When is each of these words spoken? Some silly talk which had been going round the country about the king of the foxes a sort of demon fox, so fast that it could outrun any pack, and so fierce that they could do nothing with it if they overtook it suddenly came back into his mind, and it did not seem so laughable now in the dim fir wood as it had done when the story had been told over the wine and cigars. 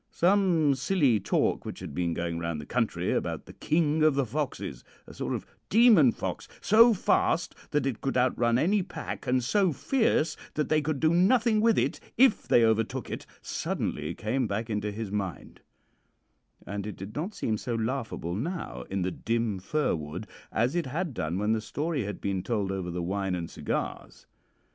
Some 0.09 0.73
silly 0.73 1.19
talk 1.19 1.63
which 1.63 1.79
had 1.79 1.93
been 1.93 2.15
going 2.15 2.39
round 2.39 2.59
the 2.59 2.65
country 2.65 3.11
about 3.11 3.45
the 3.45 3.53
king 3.53 4.01
of 4.01 4.15
the 4.15 4.25
foxes 4.25 4.83
a 5.05 5.13
sort 5.13 5.35
of 5.35 5.45
demon 5.69 6.11
fox, 6.11 6.47
so 6.59 6.91
fast 6.95 7.53
that 7.69 7.85
it 7.85 8.01
could 8.01 8.17
outrun 8.17 8.57
any 8.57 8.81
pack, 8.81 9.27
and 9.27 9.43
so 9.43 9.71
fierce 9.71 10.35
that 10.55 10.69
they 10.69 10.81
could 10.81 10.99
do 10.99 11.13
nothing 11.13 11.61
with 11.61 11.77
it 11.77 11.99
if 12.17 12.47
they 12.47 12.65
overtook 12.65 13.11
it 13.11 13.27
suddenly 13.43 14.15
came 14.15 14.47
back 14.47 14.71
into 14.71 14.91
his 14.91 15.11
mind, 15.11 15.61
and 16.65 16.87
it 16.87 16.95
did 16.95 17.13
not 17.15 17.35
seem 17.35 17.55
so 17.55 17.75
laughable 17.75 18.33
now 18.33 18.81
in 18.89 19.03
the 19.03 19.11
dim 19.11 19.59
fir 19.59 19.93
wood 19.95 20.25
as 20.51 20.75
it 20.75 20.87
had 20.87 21.13
done 21.13 21.37
when 21.37 21.51
the 21.53 21.61
story 21.61 22.05
had 22.05 22.19
been 22.19 22.41
told 22.41 22.71
over 22.71 22.89
the 22.89 23.03
wine 23.03 23.35
and 23.35 23.51
cigars. 23.51 24.25